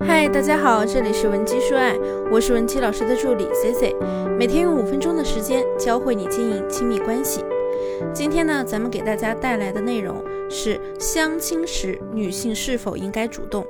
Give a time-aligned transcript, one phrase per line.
[0.00, 1.92] 嗨，大家好，这里是文姬说爱，
[2.30, 3.94] 我是文姬老师的助理 C C，
[4.38, 7.44] 每天用五分钟的时间教会你经营亲密关系。
[8.14, 13.66] 今天呢，咱们给大家带来的内容是相亲时女性是否应该主动。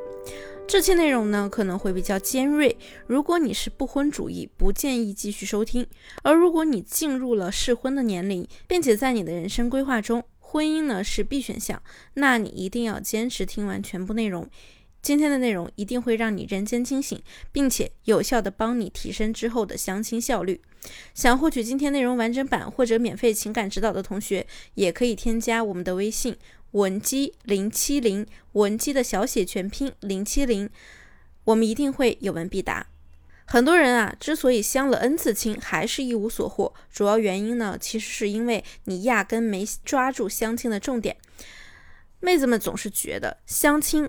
[0.67, 2.77] 这期内容呢可能会比较尖锐，
[3.07, 5.85] 如果你是不婚主义，不建议继续收听；
[6.23, 11.83] 而如果你进入了适婚的年龄，并且在你的人生规划中，婚姻呢是必选项，
[12.15, 14.47] 那你一定要坚持听完全部内容。
[15.01, 17.23] 今天的内容一定会让你人间清醒，
[17.53, 20.61] 并且有效的帮你提升之后的相亲效率。
[21.15, 26.37] 想获取今天内容完整版或者免费情感指导的同学，也可以添加我们的微信
[26.73, 30.69] 文姬零七零，文姬的小写全拼零七零，
[31.45, 32.89] 我们一定会有问必答。
[33.47, 41.17] 很多人啊，之所以相了 n 次亲还是一无所获，主要原因呢，其实是因为你压根没抓住相亲的重点。
[42.21, 44.09] 妹子们总是觉得相亲。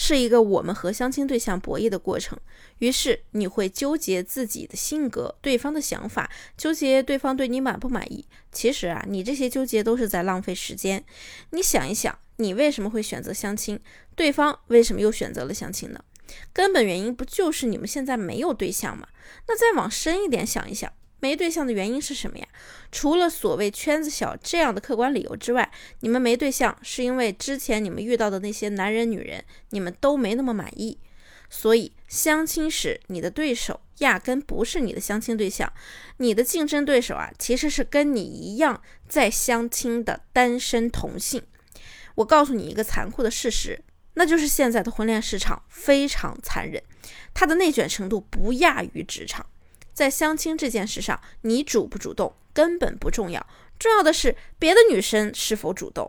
[0.00, 2.38] 是一个我们和相亲对象博弈的过程，
[2.78, 8.24] 于是你会纠结自己的性格、对方的想法，纠结对方对你满不满意。
[8.52, 11.04] 其实啊，你这些纠结都是在浪费时间。
[11.50, 13.80] 你想一想，你为什么会选择相亲？
[14.14, 16.04] 对方为什么又选择了相亲呢？
[16.52, 19.08] 根本原因不就是你们现在没有对象吗？
[19.48, 20.92] 那再往深一点想一想。
[21.20, 22.46] 没对象的原因是什么呀？
[22.92, 30.98] 除了所谓圈子小这样的客观理由之外，你们没对象是因为之前你们遇到的那些男人女人，你们都没那么满意。
[31.50, 35.72] 所以相亲时，你的对手压根不是你的相亲对象，
[36.18, 41.42] 你的竞争对手啊，其实是跟你一样在相亲的单身同性。
[42.16, 43.82] 我告诉你一个残酷的事实，
[44.14, 46.82] 那就是现在的婚恋市场非常残忍，
[47.32, 49.46] 它的内卷程度不亚于职场。
[49.98, 53.44] 在相亲这件事上，你主不主动根本不重要，
[53.80, 56.08] 重要的是别的女生是否主动。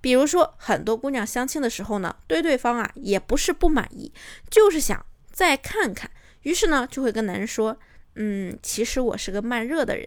[0.00, 4.12] 比如说，很多姑娘相亲的时候呢，对对方啊也不是不满意，
[4.50, 6.10] 就是想再看看，
[6.42, 7.78] 于是呢就会跟男人说
[8.16, 10.04] ：“嗯，其实我是个慢热的人。”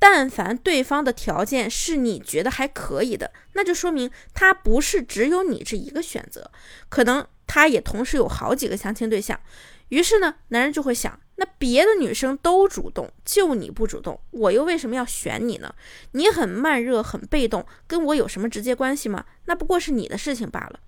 [0.00, 6.50] 但凡对方的条件是你觉得还可以的，那就说明他不是只有你这一个选择，
[6.88, 9.38] 可能他也同时有好几个相亲对象。
[9.90, 11.20] 于是呢，男人就会想。
[11.40, 15.72] 那别的女生都主动，就你不主动，我又为什么要选你呢？
[16.12, 19.24] 你很慢热，很被动，跟我有什么直接关系吗？
[19.44, 20.80] 那不过是你的事情罢了。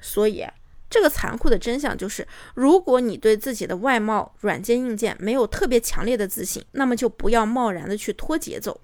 [0.00, 0.46] 所以，
[0.88, 8.80] 这个残酷的真相就是，如果你对自己的外貌、软件、硬件没有特别强烈的自信，那么就不要贸然的去拖节奏。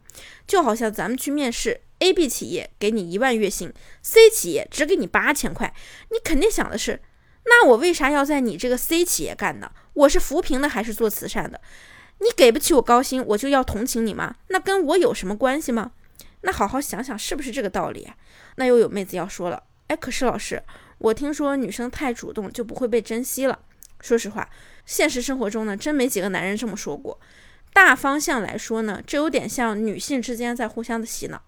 [0.46, 3.72] 就好像咱们去面试，A、B 企业给你一万月薪
[4.02, 5.74] ，C 企业只给你八千块，
[6.10, 7.00] 你肯定想的是。
[7.46, 9.70] 那我为啥要在你这个 C 企业干呢？
[9.94, 11.60] 我是扶贫的还是做慈善的？
[12.18, 14.36] 你给不起我高薪，我就要同情你吗？
[14.48, 15.92] 那跟我有什么关系吗？
[16.42, 18.10] 那好好想想，是不是这个道理？
[18.56, 20.62] 那又有妹子要说了，哎，可是老师，
[20.98, 23.58] 我听说女生太主动就不会被珍惜了。
[24.00, 24.48] 说实话，
[24.84, 27.18] 现实生活中呢，真没几个男人这么说过。
[27.72, 31.42] 大方向来说呢，这有点像女性之间在互相的洗脑。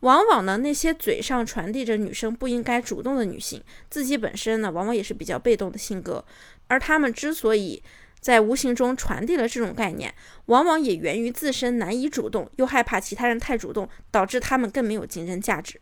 [0.00, 6.24] 往往呢，那些嘴上传递着女生不应该主动的女性，自己本身呢，往往也是比较被动的性格。
[6.68, 7.82] 而她们之所以
[8.20, 10.14] 在无形中传递了这种概念，
[10.46, 15.80] 往往也源于自身难以主动，又害怕其他人太主动，导致她们更没有竞争价值。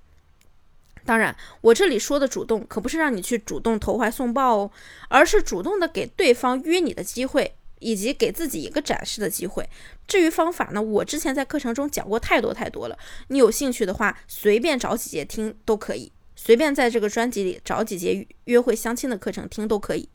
[1.05, 4.71] 当然，我这里说的主动，可不是让你去主动投怀送抱哦，
[5.09, 7.55] 而是主动的给对方约你的机会。
[7.81, 9.69] 以及给自己一个展示的机会。
[10.07, 12.99] 至于方法呢，我之前在课程中讲过太多太多了。
[13.29, 20.09] 你有兴趣的话，随便找几节听都可以，随便在这个专辑里找几节约会相亲的课程听都可以。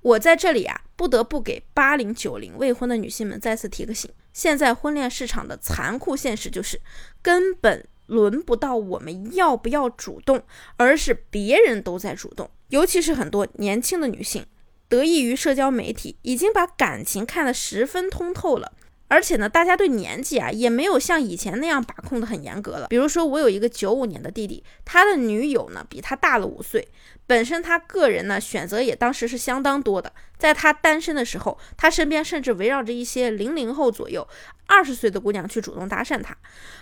[0.00, 6.80] 我在这里啊，不得不给八零九零未婚的女性们再次提个醒：现在婚恋市场的残酷现实就是，
[7.20, 10.42] 根本轮不到我们要不要主动，
[10.76, 12.48] 而是别人都在主动。
[12.68, 14.46] 尤其是很多年轻的女性。
[14.88, 18.72] 得益于社交媒体，已经把感情看得十分通透了。
[19.10, 22.88] 而且呢，大家对年纪啊也没有像以前那样把控的很严格了。
[22.88, 26.86] 比如说，我有一个九五年的弟弟，他的女友呢比他大了五岁。
[27.28, 30.12] 本身他个人呢选择也当时是相当多的。
[30.38, 34.26] 在他单身的时候，他身边甚至围绕着一些零零后左右、
[34.66, 36.34] 二十岁的姑娘去主动搭讪他。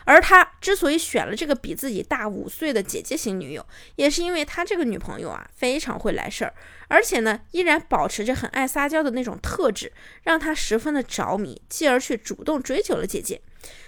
[0.05, 3.67] 而他之所以选了这个比自己大五岁的姐姐型女友，
[3.97, 6.55] 也是因为他这个女朋友啊非常会来事儿，
[6.89, 9.91] 而且呢依然保持着很爱撒娇的那种特质，
[10.23, 13.41] 让他十分的着迷，继而去主动追求了姐姐。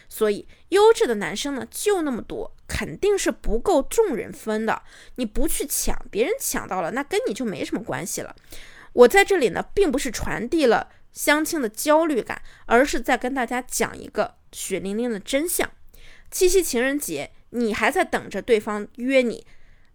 [0.09, 4.83] 所以，优质的男生呢就那么多，肯定是不够众人分的。
[5.17, 8.35] 你不去抢，别人抢到了，那跟你就没什么关系了。
[8.95, 15.71] 我在这里呢，并不是传递了相亲的焦虑感，而是在跟大家讲一个血淋淋的真相。
[16.31, 19.47] 七夕情人节，你还在等着对方约你，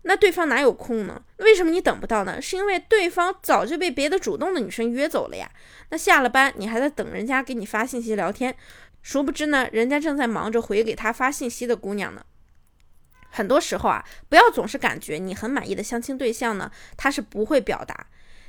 [0.04, 1.24] 那对方哪有空呢？
[1.38, 2.42] 为什么你等不到呢？
[2.42, 5.52] 是因为对方早就被别的主动的女生约走了呀。
[5.90, 8.56] 那下了班你还在等人家给你发信息聊天，
[9.04, 12.26] 殊不知呢，人家正在忙着回给他发信息的姑娘呢。
[13.30, 18.08] 很多时候啊，不要总是感觉你很满意的相亲对象呢，他是不会表达。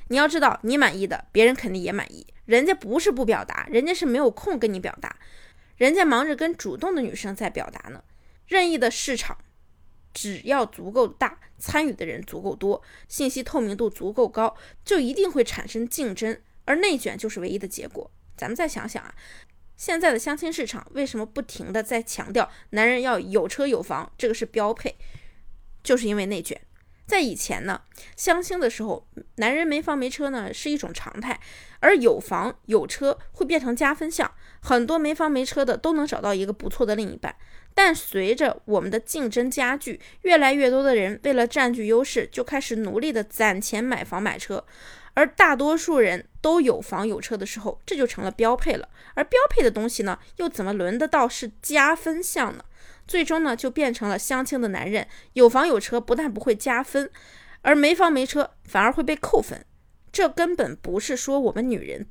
[0.09, 2.27] 你要知道，你满意的，别人肯定也满意。
[2.47, 5.17] 人家不是不表达，人家是没有空跟你表达，
[5.77, 8.03] 人家忙着跟主动的女生在表达呢。
[8.47, 9.37] 任意的市场。
[10.17, 14.55] 只要足够大，参与的人足够多，信息透明度足够高，
[14.85, 18.09] 就一定会产生竞争，而内卷就是唯一的结果。
[18.37, 19.13] 咱们再想想啊，
[19.77, 24.95] 现在的相亲市场为什么不停的在强调男人要有车有房，这个是标配，
[25.83, 26.61] 就是因为内卷。
[27.07, 27.83] 在以前呢，
[28.17, 29.07] 相亲的时候，
[29.37, 31.39] 男人没房没车呢是一种常态，
[31.81, 34.33] 而有房有车会变成加分项，
[34.63, 37.37] 很多没房没车的都能找到一个不错的另一半。
[37.75, 44.65] 但随着我们的竞争加剧，越来越多的人为了占据优势，就开始努力的攒钱买房买车，
[45.15, 48.89] 而大多数人都有房有车的时候，这就成了标配了。
[49.15, 52.65] 而标配的东西呢，又怎么轮得到是加分项呢？
[53.07, 57.11] 最终呢，就变成了相亲的男人有房有车不但不会加分，
[57.63, 59.65] 而没房没车反而会被扣分。
[60.13, 62.07] 这根本不是说我们女人。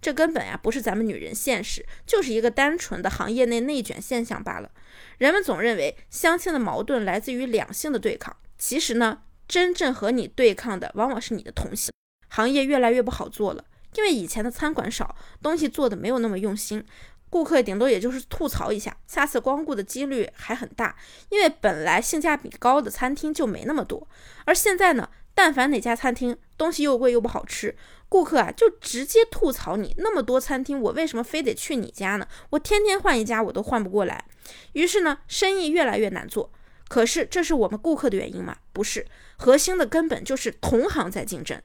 [0.00, 4.70] 这根本呀不是咱们女人现实，就是一个单纯的行业内内卷现象罢了。
[5.16, 11.90] 人们总认为相亲的矛盾来自于两性的对抗，其实呢，真正和你对抗的往往是你的同性。
[12.34, 13.64] 行业越来越不好做了，
[13.94, 16.84] 因为以前的餐馆少，东西做的没有那么用心，
[17.30, 20.96] 顾客顶多也就是吐槽一下，下次光顾的几率还很大，
[21.28, 24.08] 因为本来性价比高的餐厅就没那么多。
[24.46, 27.76] 而现在呢，但凡哪家餐厅东西又贵又不好吃。
[28.08, 32.26] 顾客啊，就直接吐槽你那么多餐厅，我为什么非得去你家呢？
[32.50, 34.24] 我天天换一家，我都换不过来。
[34.72, 36.50] 于是呢，生意越来越难做。
[36.88, 38.56] 可是这是我们顾客的原因吗？
[38.72, 39.04] 不是，
[39.36, 41.60] 核心的根本就是同行在竞争。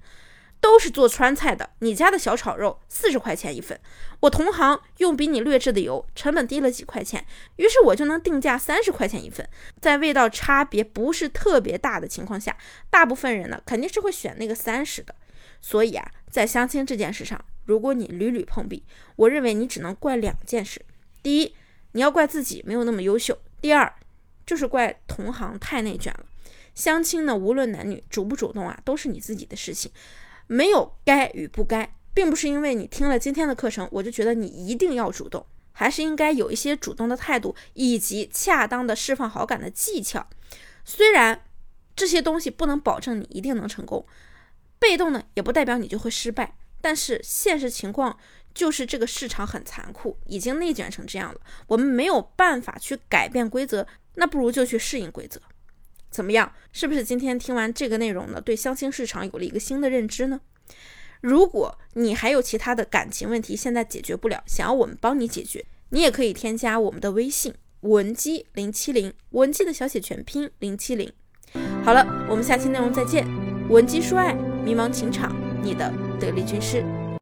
[0.62, 3.80] 都是做川菜的，你家的小炒肉四十块钱一份，
[4.20, 7.26] 我同行用比你劣质的油，成本低了几块钱，
[7.56, 9.48] 于是我就能定价三十块钱一份。
[9.80, 12.58] 在味道差别不是特别大的情况下，
[12.90, 15.16] 大部分人呢肯定是会选那个三十的。
[15.62, 18.84] 所以啊，在相亲这件事上，如果你屡屡碰壁，
[19.16, 20.82] 我认为你只能怪两件事：
[21.24, 21.56] 第一，
[21.94, 23.94] 你要怪自己没有那么优秀；第二，
[24.46, 26.26] 就是怪同行太内卷了。
[26.76, 29.92] 相亲呢，无论男女，主不主动啊，都是你自己的事情。
[30.52, 40.28] 没有该与不该，并不是因为你听了今天的课程，我就觉得你一定要主动，还是应该有一些主动的态度，以及恰当的释放好感的技巧。
[40.84, 41.46] 虽然
[41.96, 44.04] 这些东西不能保证你一定能成功，
[44.80, 46.56] 被动呢也不代表你就会失败。
[46.82, 48.18] 但是现实情况
[48.56, 53.86] 就是这个市场很残酷，已经内卷成这样了，我们没有办法去改变规则，
[54.16, 55.40] 那不如就去适应规则。
[56.10, 56.52] 怎么样？
[56.72, 60.42] 是不是今天听完这个内容呢，对相亲市场有了一个新的认知呢？
[61.22, 71.12] 如果你还有其他的感情问题现在解决不了，想要我们帮你解决，你也可以添加我们的微信文姬零七零，文姬的小写全拼零七零。
[71.84, 73.28] 好了，我们下期内容再见。
[73.70, 74.34] 文姬说爱，
[74.64, 76.84] 迷茫情场，你的得力军师。